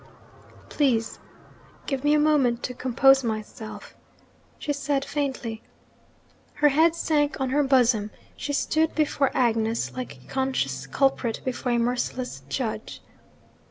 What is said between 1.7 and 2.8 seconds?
give me a moment to